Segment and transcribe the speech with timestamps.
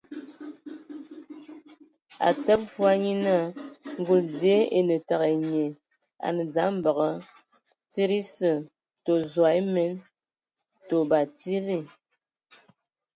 [2.27, 3.45] A təbə fɔɔ, nye naa
[3.99, 5.67] ngul dzie e ne tego ai nnyie,
[6.25, 7.09] a nǝ dzam bagǝ
[7.91, 8.51] tsid ese,
[9.03, 9.93] tɔ zog emen.
[10.83, 11.77] Ndɔ batsidi.